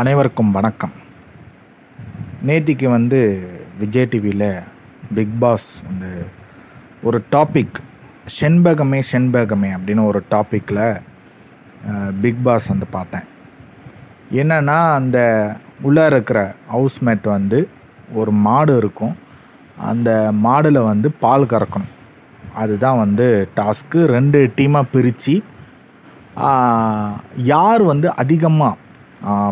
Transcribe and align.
அனைவருக்கும் 0.00 0.52
வணக்கம். 0.56 0.92
நேத்திக்கு 2.48 2.86
வந்து 2.94 3.18
விஜய் 3.80 4.06
டிவியில் 4.12 4.44
பிக் 5.16 5.34
பாஸ் 5.42 5.66
வந்து 5.88 6.10
ஒரு 7.06 7.18
டாபிக் 7.34 7.78
செண்பகமே 8.36 9.00
செண்பகமே 9.10 9.70
அப்படின்னு 9.76 10.06
ஒரு 10.10 10.20
டாப்பிக்கில் 10.30 10.80
பிக் 12.22 12.40
பாஸ் 12.46 12.70
வந்து 12.72 12.86
பார்த்தேன். 12.96 13.26
என்னன்னா 14.40 14.78
அந்த 14.98 15.18
உள்ளே 15.88 16.06
இருக்கிற 16.12 16.40
ஹவுஸ்மேட் 16.74 17.28
வந்து 17.36 17.60
ஒரு 18.20 18.34
மாடு 18.46 18.76
இருக்கும். 18.82 19.14
அந்த 19.90 20.10
மாடில் 20.46 20.86
வந்து 20.90 21.10
பால் 21.24 21.50
கறக்கணும். 21.54 21.94
அதுதான் 22.62 23.02
வந்து 23.04 23.26
டாஸ்க்கு 23.60 24.02
ரெண்டு 24.16 24.40
டீமாக 24.56 24.92
பிரித்து 24.94 25.36
யார் 27.52 27.82
வந்து 27.92 28.08
அதிகமாக 28.22 28.80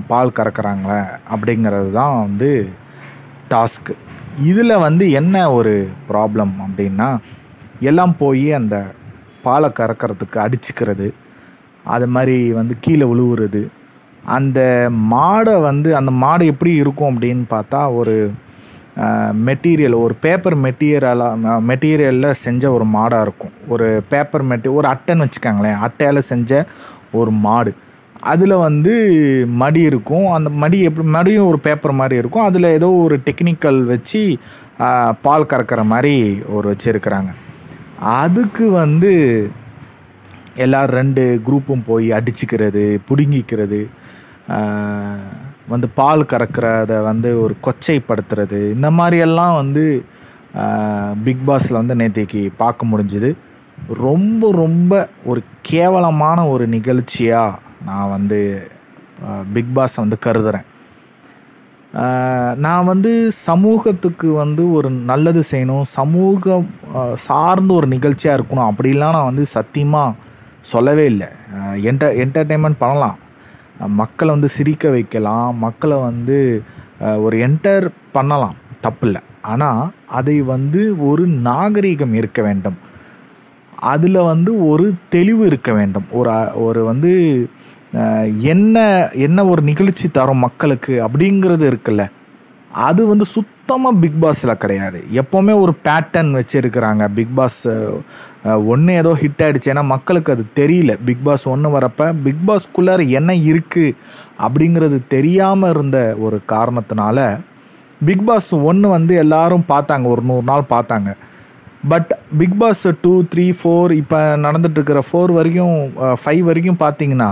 பால் 0.07 0.37
கறக்கிறாங்களே 0.39 1.01
அப்படிங்கிறது 1.33 1.91
தான் 1.91 2.15
வந்து 2.23 2.51
டாஸ்க்கு 3.51 3.95
இதில் 4.43 4.83
வந்து 4.87 5.11
என்ன 5.11 5.53
ஒரு 5.53 5.75
ப்ராப்ளம் 6.09 6.55
அப்படின்னா 6.67 7.09
எல்லாம் 7.81 8.15
போய் 8.19 8.47
அந்த 8.53 8.77
பாலை 9.43 9.69
கறக்கிறதுக்கு 9.79 10.39
அடிச்சுக்கிறது 10.45 11.09
அது 11.85 12.07
மாதிரி 12.07 12.53
வந்து 12.53 12.75
கீழே 12.81 13.07
விழுவுறது 13.13 13.63
அந்த 14.37 14.61
மாடை 15.13 15.55
வந்து 15.61 15.97
அந்த 15.97 16.11
மாடு 16.23 16.45
எப்படி 16.47 16.73
இருக்கும் 16.75 17.11
அப்படின்னு 17.13 17.45
பார்த்தா 17.51 17.81
ஒரு 17.95 18.17
மெட்டீரியல் 19.49 19.97
ஒரு 20.05 20.15
பேப்பர் 20.21 20.57
மெட்டீரியலாக 20.65 21.61
மெட்டீரியலில் 21.71 22.39
செஞ்ச 22.45 22.73
ஒரு 22.73 22.87
மாடாக 22.97 23.21
இருக்கும். 23.21 23.55
ஒரு 23.69 24.03
பேப்பர் 24.09 24.45
மெட்டி 24.51 24.69
ஒரு 24.75 24.87
அட்டைன்னு 24.89 25.27
வச்சுக்காங்களேன் 25.27 25.79
அட்டையால் 25.87 26.29
செஞ்ச 26.33 26.67
ஒரு 27.13 27.31
மாடு. 27.31 27.73
அதில் 28.33 28.55
வந்து 28.67 28.95
மடி 29.63 29.81
இருக்கும். 29.91 30.27
அந்த 30.37 30.49
மடி 30.63 30.79
எப்படி 30.89 31.07
மடியும் 31.17 31.49
ஒரு 31.51 31.59
பேப்பர் 31.67 31.99
மாதிரி 32.01 32.17
இருக்கும். 32.23 32.47
அதில் 32.49 32.75
ஏதோ 32.79 32.89
ஒரு 33.05 33.17
டெக்னிக்கல் 33.29 33.81
வச்சு 33.93 34.21
பால் 35.27 35.51
கறக்கிற 35.53 35.81
மாதிரி 35.93 36.15
ஒரு 36.57 36.67
வச்சுருக்கிறாங்க. 36.73 37.31
அதுக்கு 38.23 38.67
வந்து 38.71 39.13
எல்லோரும் 40.65 40.97
ரெண்டு 41.01 41.25
குரூப்பும் 41.47 41.87
போய் 41.89 42.09
அடிச்சுக்கிறது 42.19 42.85
பிடுங்கிக்கிறது 43.09 43.81
வந்து 45.73 45.89
பால் 45.99 46.31
கறக்கிறத 46.31 46.93
வந்து 47.03 47.31
ஒரு 47.43 47.55
கொச்சைப்படுத்துறது. 47.67 48.61
இந்த 48.77 48.89
மாதிரியெல்லாம் 48.91 49.55
வந்து 49.63 49.85
பிக் 51.27 51.45
பாஸில் 51.49 51.81
வந்து 51.81 51.95
நேற்றுக்கு 52.01 52.43
பார்க்க 52.63 52.91
முடிஞ்சுது. 52.93 53.31
ரொம்ப 54.07 54.53
ரொம்ப 54.63 54.93
ஒரு 55.25 55.43
கேவலமான 55.71 56.39
ஒரு 56.49 56.65
நிகழ்ச்சியாக 56.77 57.59
நான் 57.89 58.13
வந்து 58.17 58.39
பிக் 59.55 59.73
பாஸ் 59.77 59.97
வந்து 60.03 60.17
கருதுகிறேன் 60.27 60.67
நான் 62.65 62.89
வந்து 62.91 63.13
சமூகத்துக்கு 63.47 64.29
வந்து 64.43 64.65
ஒரு 64.79 64.89
நல்லது 65.11 65.41
செய்யணும் 65.51 65.87
சமூகம் 65.99 66.67
சார்ந்த 67.27 67.73
ஒரு 67.79 67.87
நிகழ்ச்சியாக 67.95 68.37
இருக்கணும் 68.39 68.69
அப்படிலாம் 68.71 69.17
நான் 69.17 69.31
வந்து 69.31 69.47
சத்தியமாக 69.57 70.19
சொல்லவே 70.73 71.05
இல்லை. 71.13 71.29
என்டர் 71.91 72.19
என்டர்டெயின்மெண்ட் 72.25 72.83
பண்ணலாம். 72.85 73.19
மக்களை 74.01 74.31
வந்து 74.37 74.51
சிரிக்க 74.57 74.89
வைக்கலாம் 74.97 75.59
மக்களை 75.65 75.99
வந்து 76.09 76.39
ஒரு 77.25 77.37
என்டர் 77.47 77.87
பண்ணலாம். 78.17 78.57
தப்பில்லை. 78.87 79.23
ஆனால் 79.53 79.83
அதை 80.19 80.37
வந்து 80.55 80.81
ஒரு 81.11 81.25
நாகரீகம் 81.49 82.15
இருக்க 82.21 82.41
வேண்டும். 82.49 82.79
அதில் 83.93 84.21
வந்து 84.31 84.51
ஒரு 84.71 84.87
தெளிவு 85.15 85.43
இருக்க 85.51 85.71
வேண்டும். 85.79 86.07
ஒரு 86.19 86.31
ஒரு 86.65 86.81
வந்து 86.91 87.13
என்ன 88.53 88.77
என்ன 89.27 89.45
ஒரு 89.53 89.63
நிகழ்ச்சி 89.69 90.07
தரும் 90.17 90.45
மக்களுக்கு 90.47 90.95
அப்படிங்கிறது 91.07 91.65
இருக்குல்ல. 91.71 92.05
அது 92.87 93.03
வந்து 93.11 93.27
சுத்தமாக 93.35 94.01
பிக் 94.03 94.19
பாஸில் 94.23 94.61
கிடையாது. 94.63 94.99
எப்போவுமே 95.21 95.55
ஒரு 95.63 95.73
பேட்டர்ன் 95.87 96.31
வச்சுருக்கிறாங்க. 96.39 97.05
பிக் 97.19 97.35
பாஸ் 97.39 97.61
ஒன்று 98.73 98.93
ஏதோ 99.01 99.13
ஹிட் 99.23 99.43
ஆகிடுச்சு 99.47 99.71
ஏன்னா 99.73 99.85
மக்களுக்கு 99.95 100.35
அது 100.35 100.45
தெரியல. 100.61 100.93
பிக் 101.09 101.25
பாஸ் 101.29 101.45
ஒன்று 101.55 101.75
வரப்போ 101.77 102.07
பிக் 102.27 102.45
பாஸ்க்குள்ளார 102.49 103.09
என்ன 103.21 103.35
இருக்குது 103.51 103.97
அப்படிங்கிறது 104.47 105.01
தெரியாமல் 105.15 105.73
இருந்த 105.75 105.99
ஒரு 106.27 106.39
காரணத்தினால 106.55 107.19
பிக் 108.09 108.25
பாஸ் 108.29 108.53
ஒன்று 108.71 108.89
வந்து 108.97 109.15
எல்லாரும் 109.25 109.67
பார்த்தாங்க. 109.75 110.07
ஒரு 110.15 110.23
நூறு 110.31 110.47
நாள் 110.53 110.73
பார்த்தாங்க. 110.75 111.11
But 111.89 112.11
big 112.39 112.57
boss 112.59 112.83
two 113.01 113.13
three 113.33 113.45
four 113.59 113.93
இப்போ 113.93 114.19
நடந்துட்டுருக்கிற 114.37 115.01
ஃபோர் 115.09 115.33
வரைக்கும் 115.33 115.79
uh, 116.05 116.17
ஃபைவ் 116.23 116.43
வரைக்கும் 116.43 116.83
பார்த்தீங்கன்னா 116.83 117.31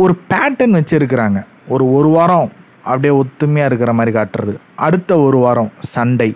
ஒரு 0.00 0.14
பேட்டர்ன் 0.30 0.76
வச்சுருக்கிறாங்க. 0.78 1.38
ஒரு 1.68 1.84
ஒரு 1.92 2.08
வாரம் 2.08 2.48
அப்படியே 2.84 3.12
ஒத்துமையாக 3.20 3.64
இருக்கிற 3.64 3.92
மாதிரி 3.92 4.12
காட்டுறது. 4.16 4.54
அடுத்த 4.76 5.18
ஒரு 5.20 5.38
வாரம் 5.38 5.70
சண்டை. 5.78 6.30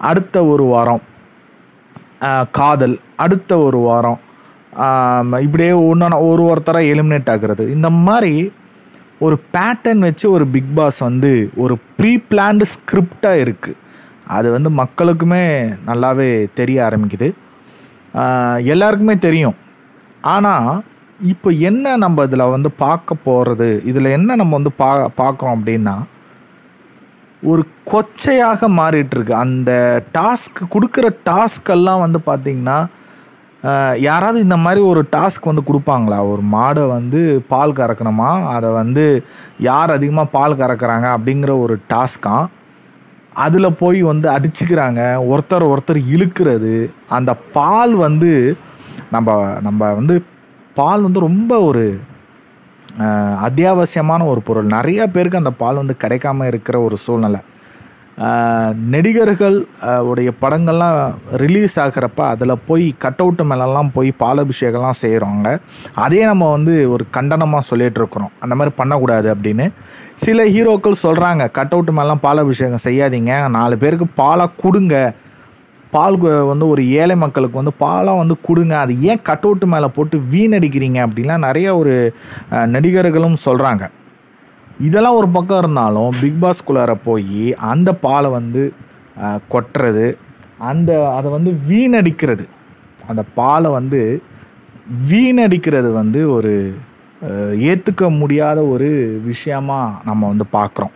அடுத்த 0.00 0.44
ஒரு 0.44 0.64
வாரம் 0.64 1.02
uh, 2.20 2.44
காதல். 2.50 2.96
அடுத்த 3.16 3.58
ஒரு 3.58 3.78
வாரம் 3.78 4.18
um, 4.86 5.30
இப்படியே 5.38 5.72
ஒன்று 5.90 6.20
ஒரு 6.30 6.44
ஒருத்தராக 6.50 6.92
எலிமினேட் 6.94 7.32
ஆகிறது. 7.34 7.66
இந்த 7.72 7.90
மாதிரி 7.90 8.34
ஒரு 9.20 9.36
பேட்டர்ன் 9.54 9.98
வச்சு 9.98 10.26
ஒரு 10.30 10.44
பிக் 10.46 10.74
பாஸ் 10.74 10.98
வந்து 10.98 11.32
ஒரு 11.56 11.74
ப்ரீ 11.98 12.12
பிளான்டு 12.30 12.64
ஸ்கிரிப்டாக 12.74 13.42
இருக்குது 13.44 13.80
அது 14.36 14.48
வந்து 14.56 14.70
மக்களுக்குமே 14.80 15.44
நல்லாவே 15.88 16.28
தெரிய 16.58 16.78
ஆரம்பிக்குது. 16.88 17.28
எல்லாருக்குமே 18.72 19.16
தெரியும். 19.28 19.56
ஆனால் 20.34 20.72
இப்போ 21.32 21.48
என்ன 21.68 21.94
நம்ம 22.04 22.24
இதில் 22.28 22.52
வந்து 22.54 22.70
பார்க்க 22.84 23.24
போகிறது 23.28 23.68
இதில் 23.90 24.14
என்ன 24.18 24.34
நம்ம 24.40 24.54
வந்து 24.58 24.72
பா 24.82 24.90
பார்க்குறோம் 25.20 25.56
அப்படின்னா 25.58 25.96
ஒரு 27.42 27.62
கொச்சையாக 27.90 28.68
மாறிட்டுருக்கு. 28.80 29.34
அந்த 29.44 29.70
டாஸ்க் 30.18 30.60
கொடுக்குற 30.74 31.06
டாஸ்கெல்லாம் 31.30 32.04
வந்து 32.04 32.20
பார்த்திங்கன்னா 32.28 32.78
யாராவது 34.06 34.38
இந்த 34.46 34.56
மாதிரி 34.62 34.80
ஒரு 34.90 35.02
டாஸ்க் 35.14 35.48
வந்து 35.50 35.62
கொடுப்பாங்களா? 35.68 36.18
ஒரு 36.32 36.42
மாடை 36.54 36.82
வந்து 36.96 37.20
பால் 37.52 37.78
கறக்கணுமா? 37.78 38.30
அதை 38.54 38.70
வந்து 38.80 39.04
யார் 39.68 39.94
அதிகமாக 39.96 40.32
பால் 40.36 40.60
கறக்கிறாங்க 40.62 41.06
அப்படிங்கிற 41.16 41.52
ஒரு 41.64 41.76
டாஸ்க்காக 41.92 42.50
அதில் 43.34 43.78
போய் 43.78 44.02
வந்து 44.02 44.26
அடிச்சுக்கிறாங்க. 44.30 45.00
ஒருத்தர் 45.32 45.66
ஒருத்தர் 45.72 46.00
இழுக்கிறது. 46.14 46.90
அந்த 47.08 47.34
பால் 47.34 47.94
வந்து 47.94 48.56
நம்ம 49.10 49.36
நம்ம 49.60 49.92
வந்து 49.92 50.16
பால் 50.74 51.02
வந்து 51.02 51.20
ரொம்ப 51.20 51.60
ஒரு 51.60 51.84
அத்தியாவசியமான 53.46 54.22
ஒரு 54.26 54.40
பொருள். 54.40 54.64
நிறைய 54.64 55.06
பேருக்கு 55.06 55.38
அந்த 55.38 55.50
பால் 55.50 55.80
வந்து 55.82 55.94
கிடைக்காம 56.04 56.46
இருக்கிற 56.46 56.80
ஒரு 56.80 56.96
சூழ்நிலை. 56.96 57.40
நடிகர்கள் 58.94 59.56
உடைய 60.08 60.30
படங்கள்லாம் 60.42 60.98
ரிலீஸ் 61.42 61.74
ஆகிறப்ப 61.84 62.20
அதில் 62.32 62.62
போய் 62.68 62.84
கட் 63.04 63.22
அவுட்டு 63.22 63.44
மேலெல்லாம் 63.50 63.90
போய் 63.96 64.10
பாலபிஷேகம்லாம் 64.22 65.00
செய்கிறாங்க 65.00 65.48
அதே 66.04 66.20
நம்ம 66.30 66.50
வந்து 66.56 66.74
ஒரு 66.94 67.04
கண்டனமாக 67.16 67.68
சொல்லிகிட்டு 67.70 68.00
இருக்கிறோம். 68.02 68.32
அந்த 68.44 68.54
மாதிரி 68.60 68.74
பண்ணக்கூடாது 68.80 69.28
அப்படின்னு. 69.34 69.66
சில 70.24 70.44
ஹீரோக்கள் 70.54 71.02
சொல்கிறாங்க 71.06 71.44
கட் 71.58 71.74
அவுட்டு 71.76 71.94
மேலாம் 71.98 72.24
பாலபிஷேகம் 72.26 72.84
செய்யாதீங்க 72.86 73.34
நாலு 73.58 73.76
பேருக்கு 73.82 74.08
பாலாக 74.22 74.56
கொடுங்க. 74.62 74.94
பால் 75.96 76.16
வந்து 76.52 76.68
ஒரு 76.74 76.82
ஏழை 77.00 77.16
மக்களுக்கு 77.24 77.60
வந்து 77.60 77.74
பாலாக 77.82 78.20
வந்து 78.22 78.36
கொடுங்க. 78.46 78.74
அது 78.84 78.92
ஏன் 79.10 79.20
கட் 79.28 79.44
அவுட்டு 79.48 79.66
மேலே 79.74 79.90
போட்டு 79.98 80.16
வீணடிக்கிறீங்க 80.32 81.00
அப்படின்லாம் 81.06 81.46
நிறைய 81.48 81.68
ஒரு 81.82 81.94
நடிகர்களும் 82.76 83.44
சொல்கிறாங்க 83.44 83.84
இதெல்லாம் 84.86 85.18
ஒரு 85.20 85.28
பக்கம் 85.36 85.60
இருந்தாலும் 85.62 86.10
பிக் 86.20 86.40
பாஸ்குள்ளார 86.42 86.92
போய் 87.08 87.42
அந்த 87.72 87.90
பாலை 88.06 88.30
வந்து 88.38 88.62
கொட்டுறது 89.52 90.06
அந்த 90.70 90.90
அதை 91.16 91.28
வந்து 91.36 91.50
வீணடிக்கிறது. 91.70 92.44
அந்த 93.10 93.22
பாலை 93.38 93.70
வந்து 93.78 94.00
வீணடிக்கிறது 95.10 95.90
வந்து 96.00 96.20
ஒரு 96.36 96.52
ஏற்றுக்க 97.70 98.04
முடியாத 98.20 98.58
ஒரு 98.72 98.88
விஷயமாக 99.30 99.96
நம்ம 100.08 100.22
வந்து 100.32 100.46
பார்க்குறோம் 100.56 100.94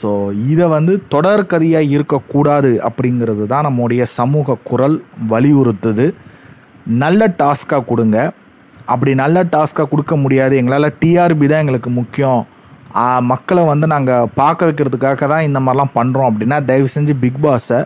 ஸோ 0.00 0.10
இதை 0.52 0.66
வந்து 0.76 0.94
தொடர்கதையாக 1.14 1.92
இருக்கக்கூடாது 1.94 2.70
அப்படிங்கிறது 2.88 3.44
தான் 3.52 3.66
நம்முடைய 3.68 4.02
சமூக 4.18 4.58
குரல் 4.70 4.96
வலியுறுத்துது. 5.32 6.06
நல்ல 7.04 7.20
டாஸ்க்காக 7.42 7.88
கொடுங்க. 7.90 8.18
அப்படி 8.92 9.12
நல்ல 9.22 9.38
டாஸ்க்காக 9.54 9.88
கொடுக்க 9.92 10.16
முடியாது. 10.24 10.54
எங்களால் 10.60 10.96
டிஆர்பி 11.00 11.46
தான் 11.52 11.64
எங்களுக்கு 11.64 11.90
முக்கியம். 12.00 12.42
மக்களை 13.30 13.62
வந்து 13.70 13.86
நாங்கள் 13.92 14.30
பார்க்க 14.40 14.68
வைக்கிறதுக்காக 14.68 15.26
தான் 15.32 15.46
இந்த 15.48 15.60
மாதிரிலாம் 15.64 15.96
பண்ணுறோம் 15.98 16.28
அப்படின்னா 16.30 16.58
தயவு 16.70 16.88
செஞ்சு 16.94 17.14
பிக் 17.22 17.42
பாஸை 17.44 17.80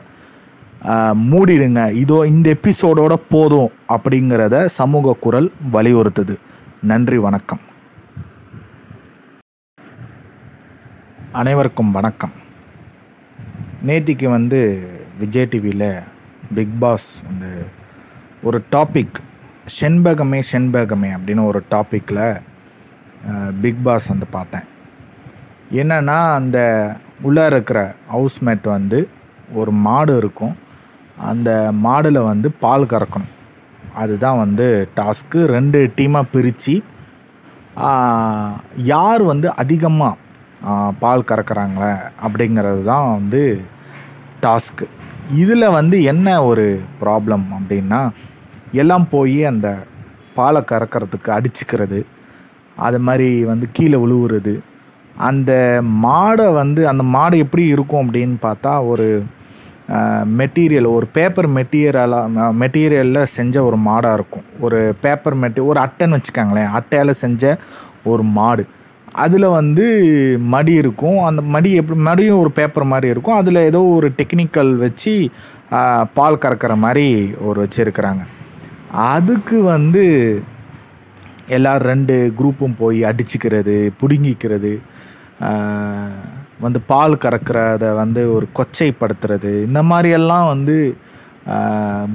மூடிடுங்க. 1.33 1.81
இதோ 2.03 2.19
இந்த 2.33 2.47
எபிசோடோட 2.57 3.15
போதும் 3.35 3.71
அப்படிங்கிறத 3.95 4.65
சமூக 4.79 5.17
குரல் 5.25 5.49
வலியுறுத்துது. 5.75 6.35
நன்றி 6.91 7.19
வணக்கம். 7.27 7.63
அனைவருக்கும் 11.41 11.93
வணக்கம். 11.99 12.35
நேத்திக்கு 13.89 14.27
வந்து 14.37 14.61
விஜய் 15.21 15.51
டிவியில் 15.53 15.91
பிக் 16.57 16.77
பாஸ் 16.83 17.09
வந்து 17.29 17.53
ஒரு 18.49 18.59
டாபிக் 18.75 19.19
செண்பகமே 19.79 20.41
செண்பகமே 20.53 21.11
அப்படின்னு 21.17 21.49
ஒரு 21.53 21.63
டாப்பிக்கில் 21.75 22.25
பிக் 23.65 23.83
பாஸ் 23.87 24.13
வந்து 24.13 24.27
பார்த்தேன். 24.37 24.67
என்னன்னா 25.81 26.17
அந்த 26.39 26.59
உள்ளே 27.29 27.45
இருக்கிற 27.51 27.79
ஹவுஸ்மேட் 28.15 28.67
வந்து 28.77 28.99
ஒரு 29.61 29.73
மாடு 29.87 30.13
இருக்கும். 30.21 30.55
அந்த 31.31 31.51
மாடில் 31.85 32.21
வந்து 32.31 32.49
பால் 32.65 32.91
கறக்கணும். 32.93 33.33
அதுதான் 34.01 34.41
வந்து 34.45 34.67
டாஸ்க்கு 34.99 35.41
ரெண்டு 35.57 35.79
டீமாக 35.99 36.31
பிரித்து 36.35 36.75
யார் 38.93 39.23
வந்து 39.33 39.49
அதிகமாக 39.63 40.21
பால் 41.03 41.29
கறக்குறாங்களே 41.31 41.93
அப்படிங்கிறது 42.25 42.83
தான் 42.91 43.07
வந்து 43.17 43.43
டாஸ்க்கு 44.45 44.87
இதில் 45.41 45.75
வந்து 45.79 45.97
என்ன 46.13 46.29
ஒரு 46.51 46.67
ப்ராப்ளம் 47.03 47.47
அப்படின்னா 47.59 48.01
எல்லாம் 48.83 49.07
போய் 49.15 49.39
அந்த 49.53 49.69
பாலை 50.37 50.61
கறக்கிறதுக்கு 50.73 51.31
அடிச்சுக்கிறது 51.37 52.01
அது 52.85 52.99
மாதிரி 53.09 53.29
வந்து 53.51 53.67
கீழே 53.73 53.99
விழுவுறது 54.03 54.55
அந்த 55.17 55.53
மாடை 56.05 56.53
வந்து 56.53 56.89
அந்த 56.89 57.03
மாடு 57.03 57.39
எப்படி 57.39 57.65
இருக்கும் 57.67 58.05
அப்படின்னு 58.05 58.37
பார்த்தா 58.43 58.87
ஒரு 58.89 59.25
மெட்டீரியல் 60.39 60.95
ஒரு 60.95 61.07
பேப்பர் 61.07 61.49
மெட்டீரியலாக 61.51 62.53
மெட்டீரியலில் 62.61 63.23
செஞ்ச 63.23 63.65
ஒரு 63.65 63.79
மாடாக 63.79 64.13
இருக்கும். 64.15 64.45
ஒரு 64.61 64.95
பேப்பர் 65.01 65.37
மெட்டி 65.41 65.67
ஒரு 65.67 65.81
அட்டைன்னு 65.81 66.19
வச்சுக்காங்களேன். 66.19 66.71
அட்டையால் 66.79 67.11
செஞ்ச 67.11 67.57
ஒரு 68.05 68.23
மாடு. 68.23 68.67
அதில் 69.13 69.47
வந்து 69.47 69.87
மடி 70.39 70.73
இருக்கும். 70.73 71.19
அந்த 71.19 71.43
மடி 71.43 71.73
எப்படி 71.73 71.99
மடியும் 72.01 72.39
ஒரு 72.39 72.51
பேப்பர் 72.51 72.85
மாதிரி 72.85 73.09
இருக்கும். 73.09 73.35
அதில் 73.35 73.67
ஏதோ 73.71 73.83
ஒரு 73.83 74.13
டெக்னிக்கல் 74.17 74.77
வச்சு 74.77 75.31
பால் 76.15 76.43
கறக்கிற 76.45 76.77
மாதிரி 76.77 77.35
ஒரு 77.41 77.59
வச்சுருக்கிறாங்க. 77.65 78.23
அதுக்கு 78.93 79.63
வந்து 79.63 80.05
எல்லோரும் 81.53 81.89
ரெண்டு 81.93 82.15
குரூப்பும் 82.39 82.79
போய் 82.79 83.01
அடிச்சுக்கிறது 83.05 83.77
பிடுங்கிக்கிறது 84.01 84.73
வந்து 86.61 86.81
பால் 86.87 87.23
கறக்கிறத 87.25 87.85
வந்து 87.95 88.23
ஒரு 88.35 88.47
கொச்சைப்படுத்துறது 88.59 89.53
இந்த 89.67 89.81
மாதிரியெல்லாம் 89.83 90.47
வந்து 90.47 90.77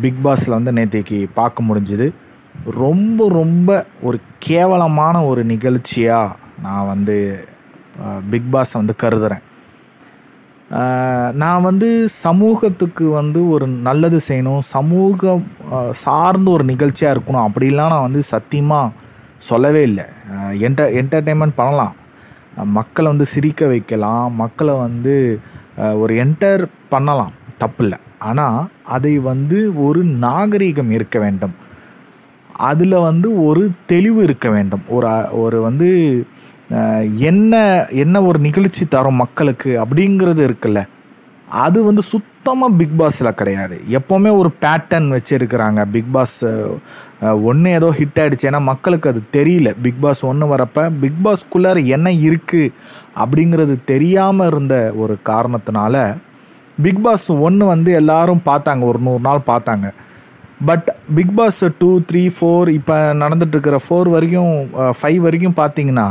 பிக் 0.01 0.21
பாஸில் 0.23 0.57
வந்து 0.57 0.71
நேற்றைக்கு 0.71 1.17
பார்க்க 1.33 1.67
முடிஞ்சுது. 1.69 2.07
ரொம்ப 2.77 3.27
ரொம்ப 3.29 3.69
ஒரு 4.01 4.17
கேவலமான 4.39 5.15
ஒரு 5.25 5.41
நிகழ்ச்சியாக 5.43 6.35
நான் 6.61 6.87
வந்து 6.87 7.17
பிக்பாஸ் 8.31 8.73
வந்து 8.73 8.93
கருதுகிறேன் 8.95 9.43
நான் 11.41 11.61
வந்து 11.61 11.89
சமூகத்துக்கு 12.23 13.05
வந்து 13.09 13.41
ஒரு 13.49 13.65
நல்லது 13.87 14.17
செய்யணும் 14.27 14.63
சமூகம் 14.69 15.43
சார்ந்த 16.03 16.49
ஒரு 16.51 16.63
நிகழ்ச்சியாக 16.63 17.13
இருக்கணும் 17.15 17.45
அப்படிலாம் 17.47 17.93
நான் 17.93 18.07
வந்து 18.07 18.23
சத்தியமாக 18.31 18.93
சொல்லவே 19.37 19.81
இல்லை. 19.81 20.05
என்டர் 20.65 20.93
என்டர்டெயின்மெண்ட் 21.01 21.59
பண்ணலாம். 21.61 21.95
மக்களை 22.77 23.07
வந்து 23.11 23.27
சிரிக்க 23.33 23.65
வைக்கலாம். 23.67 24.27
மக்களை 24.35 24.75
வந்து 24.85 25.15
ஒரு 26.01 26.13
என்டர் 26.23 26.63
பண்ணலாம். 26.89 27.33
தப்பில்லை. 27.63 27.99
ஆனால் 28.19 28.59
அதை 28.95 29.13
வந்து 29.29 29.57
ஒரு 29.85 30.01
நாகரீகம் 30.25 30.91
இருக்க 30.91 31.17
வேண்டும். 31.19 31.55
அதில் 32.69 32.97
வந்து 33.07 33.29
ஒரு 33.45 33.63
தெளிவு 33.85 34.19
இருக்க 34.23 34.47
வேண்டும். 34.49 34.83
ஒரு 34.87 35.07
ஒரு 35.41 35.57
வந்து 35.61 35.89
என்ன 37.29 37.53
என்ன 38.03 38.21
ஒரு 38.23 38.39
நிகழ்ச்சி 38.39 38.85
தரும் 38.85 39.21
மக்களுக்கு 39.23 39.71
அப்படிங்கிறது 39.83 40.41
இருக்குல்ல. 40.47 40.81
அது 41.65 41.79
வந்து 41.83 42.01
சுத்தமாக 42.47 42.77
பிக் 42.79 42.93
பாஸில் 42.99 43.37
கிடையாது. 43.39 43.77
எப்போவுமே 43.97 44.29
ஒரு 44.41 44.49
பேட்டர்ன் 44.63 45.07
வச்சுருக்கிறாங்க. 45.13 45.79
பிக் 45.95 46.11
பாஸ் 46.15 46.35
ஒன்று 47.47 47.73
ஏதோ 47.77 47.87
ஹிட் 47.97 48.19
ஆகிடுச்சு 48.23 48.47
ஏன்னா 48.49 48.61
மக்களுக்கு 48.69 49.09
அது 49.11 49.21
தெரியல. 49.35 49.69
பிக் 49.85 49.99
பாஸ் 50.03 50.21
ஒன்று 50.29 50.45
வரப்போ 50.51 50.83
பிக் 51.01 51.19
பாஸ்க்குள்ளார 51.25 51.81
என்ன 51.95 52.13
இருக்குது 52.27 52.71
அப்படிங்கிறது 53.23 53.75
தெரியாமல் 53.91 54.49
இருந்த 54.51 54.77
ஒரு 55.03 55.17
காரணத்தினால 55.31 56.05
பிக் 56.85 57.03
பாஸ் 57.07 57.27
ஒன்று 57.47 57.67
வந்து 57.73 57.91
எல்லாரும் 58.01 58.41
பார்த்தாங்க. 58.47 58.81
ஒரு 58.91 59.01
நூறு 59.07 59.21
நாள் 59.27 59.43
பார்த்தாங்க. 59.51 59.89
But 60.71 60.87
big 61.19 61.35
boss 61.41 61.61
two 61.83 61.91
three 62.11 62.23
four 62.37 62.73
இப்போ 62.77 62.99
நடந்துட்டுருக்கிற 63.23 63.79
ஃபோர் 63.87 64.13
வரைக்கும் 64.15 64.55
ஃபைவ் 65.01 65.19
வரைக்கும் 65.27 65.59
பார்த்தீங்கன்னா 65.61 66.09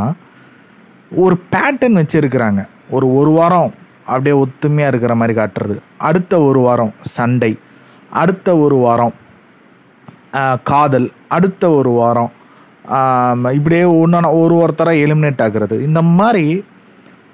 ஒரு 1.24 1.38
பேட்டர்ன் 1.54 2.00
வச்சுருக்கிறாங்க. 2.02 2.62
ஒரு 2.96 3.08
ஒரு 3.20 3.32
வாரம் 3.40 3.72
அப்படியே 4.12 4.34
ஒத்துமையாக 4.42 4.90
இருக்கிற 4.92 5.14
மாதிரி 5.20 5.34
காட்டுறது. 5.40 5.76
அடுத்த 6.08 6.32
ஒரு 6.48 6.60
வாரம் 6.66 6.92
சண்டை. 7.16 7.52
அடுத்த 8.22 8.48
ஒரு 8.64 8.76
வாரம் 8.84 9.14
காதல். 10.70 11.08
அடுத்த 11.36 11.64
ஒரு 11.78 11.90
வாரம் 12.00 12.32
இப்படியே 13.58 13.84
ஒன்று 14.00 14.38
ஒரு 14.40 14.54
ஒருத்தராக 14.62 15.02
எலிமினேட் 15.06 15.42
ஆகிறது. 15.44 15.76
இந்த 15.88 16.00
மாதிரி 16.18 16.46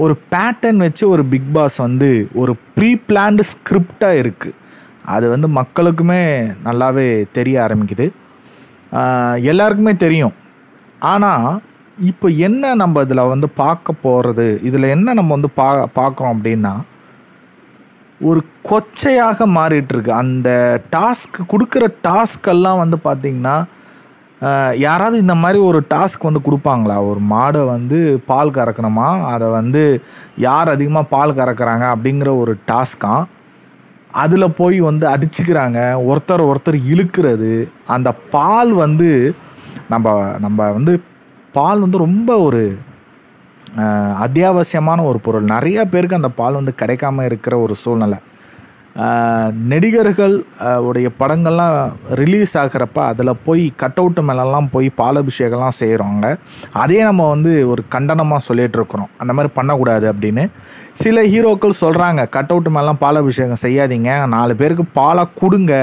ஒரு 0.03 0.15
பேட்டர்ன் 0.33 0.81
வச்சு 0.85 1.05
ஒரு 1.15 1.23
பிக் 1.33 1.51
பாஸ் 1.57 1.77
வந்து 1.87 2.09
ஒரு 2.43 2.53
ப்ரீ 2.77 2.91
பிளான்டு 3.09 3.43
ஸ்கிரிப்டாக 3.51 4.21
இருக்குது 4.23 4.59
அது 5.15 5.27
வந்து 5.33 5.49
மக்களுக்குமே 5.59 6.23
நல்லாவே 6.67 7.07
தெரிய 7.37 7.57
ஆரம்பிக்குது. 7.67 8.07
எல்லாருக்குமே 9.51 9.95
தெரியும். 10.05 10.35
ஆனால் 11.13 11.51
இப்போ 11.99 12.29
என்ன 12.29 12.75
நம்ம 12.75 13.01
இதில் 13.03 13.31
வந்து 13.33 13.49
பார்க்க 13.49 13.93
போகிறது 14.05 14.47
இதில் 14.63 14.93
என்ன 14.95 15.13
நம்ம 15.19 15.31
வந்து 15.31 15.51
பா 15.59 15.69
பார்க்குறோம் 15.99 16.35
அப்படின்னா 16.37 16.73
ஒரு 18.21 18.41
கொச்சையாக 18.69 19.47
மாறிட்டுருக்கு. 19.57 20.13
அந்த 20.23 20.49
டாஸ்க் 20.97 21.39
கொடுக்குற 21.53 21.85
டாஸ்கெல்லாம் 22.09 22.81
வந்து 22.83 22.99
பார்த்திங்கன்னா 23.05 23.57
யாராவது 24.85 25.17
இந்த 25.19 25.35
மாதிரி 25.35 25.59
ஒரு 25.63 25.81
டாஸ்க் 25.95 26.27
வந்து 26.29 26.45
கொடுப்பாங்களா? 26.47 26.97
ஒரு 27.11 27.21
மாடை 27.33 27.61
வந்து 27.67 27.99
பால் 28.31 28.51
கறக்கணுமா? 28.51 29.09
அதை 29.33 29.49
வந்து 29.59 29.83
யார் 30.47 30.75
அதிகமாக 30.75 31.11
பால் 31.15 31.37
கறக்குறாங்க 31.41 31.87
அப்படிங்கிற 31.95 32.31
ஒரு 32.39 32.55
டாஸ்க்காக 32.71 33.29
அதில் 34.23 34.57
போய் 34.61 34.81
வந்து 34.81 35.07
அடிச்சுக்கிறாங்க. 35.15 35.79
ஒருத்தர் 36.09 36.49
ஒருத்தர் 36.51 36.79
இழுக்கிறது. 36.93 37.53
அந்த 37.87 38.13
பால் 38.35 38.73
வந்து 38.73 39.35
நம்ம 39.89 40.37
நம்ம 40.39 40.71
வந்து 40.71 40.93
பால் 41.57 41.83
வந்து 41.85 42.05
ரொம்ப 42.07 42.31
ஒரு 42.47 42.63
அத்தியாவசியமான 44.25 45.01
ஒரு 45.11 45.19
பொருள். 45.25 45.45
நிறைய 45.55 45.79
பேருக்கு 45.93 46.19
அந்த 46.19 46.31
பால் 46.39 46.59
வந்து 46.59 46.73
கிடைக்காம 46.83 47.25
இருக்கிற 47.29 47.55
ஒரு 47.65 47.75
சூழ்நிலை. 47.83 48.19
நடிகர்கள் 49.71 50.35
உடைய 50.87 51.09
படங்கள்லாம் 51.21 51.77
ரிலீஸ் 52.21 52.53
ஆகிறப்ப 52.63 52.99
அதில் 53.11 53.41
போய் 53.47 53.65
கட் 53.83 54.01
அவுட்டு 54.01 54.23
மேலெல்லாம் 54.29 54.69
போய் 54.75 54.89
பாலபிஷேகம்லாம் 55.01 55.79
செய்கிறவங்க 55.79 56.27
அதே 56.83 56.99
நம்ம 57.09 57.29
வந்து 57.35 57.53
ஒரு 57.73 57.85
கண்டனமாக 57.95 58.47
சொல்லிகிட்டு 58.49 58.79
இருக்கிறோம். 58.81 59.11
அந்த 59.23 59.33
மாதிரி 59.39 59.53
பண்ணக்கூடாது 59.59 60.07
அப்படின்னு. 60.13 60.45
சில 61.03 61.25
ஹீரோக்கள் 61.33 61.81
சொல்கிறாங்க 61.85 62.23
கட் 62.37 62.53
அவுட்டு 62.55 62.73
மேலாம் 62.77 63.03
பாலபிஷேகம் 63.05 63.65
செய்யாதீங்க 63.67 64.13
நாலு 64.37 64.55
பேருக்கு 64.63 64.87
பாலை 65.01 65.25
கொடுங்க 65.43 65.75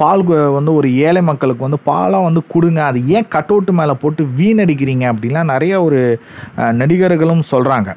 பால் 0.00 0.22
வந்து 0.56 0.72
ஒரு 0.80 0.88
ஏழை 1.06 1.22
மக்களுக்கு 1.28 1.66
வந்து 1.66 1.80
பாலாக 1.90 2.26
வந்து 2.28 2.42
கொடுங்க. 2.52 2.80
அது 2.90 2.98
ஏன் 3.16 3.30
கட் 3.34 3.52
அவுட்டு 3.54 3.72
மேலே 3.80 3.94
போட்டு 4.02 4.22
வீணடிக்கிறீங்க 4.40 5.04
அப்படின்லாம் 5.12 5.52
நிறைய 5.54 5.74
ஒரு 5.86 6.00
நடிகர்களும் 6.80 7.50
சொல்கிறாங்க 7.52 7.90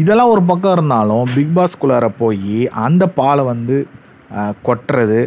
இதெல்லாம் 0.00 0.32
ஒரு 0.34 0.42
பக்கம் 0.50 0.74
இருந்தாலும் 0.76 1.26
பிக் 1.36 1.54
பாஸ்குள்ளார 1.58 2.06
போய் 2.22 2.56
அந்த 2.86 3.04
பாலை 3.20 3.44
வந்து 3.52 3.76
கொட்டுறது 4.66 5.20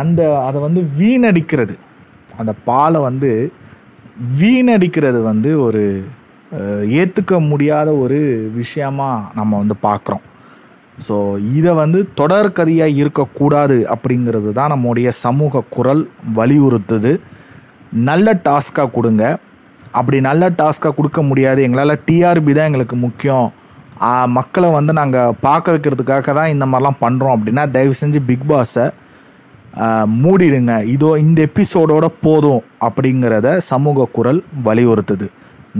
அந்த 0.00 0.20
அதை 0.46 0.58
வந்து 0.66 0.80
வீணடிக்கிறது. 1.00 1.74
அந்த 2.40 2.52
பாலை 2.68 3.00
வந்து 3.08 3.30
வீணடிக்கிறது 4.40 5.20
வந்து 5.30 5.50
ஒரு 5.66 5.82
ஏற்றுக்க 7.00 7.34
முடியாத 7.50 7.88
ஒரு 8.04 8.18
விஷயமாக 8.60 9.28
நம்ம 9.38 9.58
வந்து 9.62 9.76
பார்க்குறோம் 9.86 10.24
ஸோ 11.06 11.16
இதை 11.58 11.72
வந்து 11.82 12.00
தொடர்கதையாக 12.20 12.98
இருக்கக்கூடாது 13.00 13.76
அப்படிங்கிறது 13.94 14.50
தான் 14.58 14.72
நம்முடைய 14.74 15.08
சமூக 15.24 15.62
குரல் 15.76 16.02
வலியுறுத்துது. 16.38 17.12
நல்ல 18.10 18.26
டாஸ்க்காக 18.46 18.92
கொடுங்க. 18.96 19.24
அப்படி 19.98 20.18
நல்ல 20.28 20.44
டாஸ்க்காக 20.60 20.96
கொடுக்க 20.98 21.22
முடியாது. 21.30 21.60
எங்களால் 21.66 22.02
டிஆர்பி 22.08 22.52
தான் 22.58 22.68
எங்களுக்கு 22.70 22.96
முக்கியம். 23.06 23.48
மக்களை 24.38 24.68
வந்து 24.78 24.92
நாங்கள் 25.00 25.36
பார்க்க 25.46 25.74
வைக்கிறதுக்காக 25.74 26.32
தான் 26.38 26.52
இந்த 26.54 26.64
மாதிரிலாம் 26.70 27.02
பண்ணுறோம் 27.04 27.34
அப்படின்னா 27.36 27.64
தயவு 27.76 27.94
செஞ்சு 28.02 28.20
பிக் 28.30 28.48
பாஸை 28.50 28.86
மூடிடுங்க. 30.24 30.74
இதோ 30.94 31.12
இந்த 31.26 31.38
எபிசோடோட 31.50 32.08
போதும் 32.26 32.64
அப்படிங்கிறத 32.88 33.56
சமூக 33.70 34.10
குரல் 34.18 34.42
வலியுறுத்துது. 34.68 35.28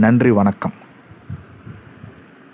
நன்றி 0.05 0.31
வணக்கம். 0.39 0.75